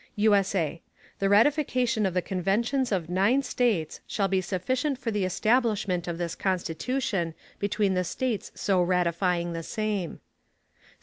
[USA] 0.15 0.81
The 1.19 1.29
Ratification 1.29 2.07
of 2.07 2.15
the 2.15 2.23
Conventions 2.23 2.91
of 2.91 3.07
nine 3.07 3.43
States, 3.43 3.99
shall 4.07 4.27
be 4.27 4.41
sufficient 4.41 4.97
for 4.97 5.11
the 5.11 5.25
Establishment 5.25 6.07
of 6.07 6.17
this 6.17 6.33
Constitution 6.33 7.35
between 7.59 7.93
the 7.93 8.03
States 8.03 8.51
so 8.55 8.81
ratifying 8.81 9.53
the 9.53 9.61
Same. 9.61 10.19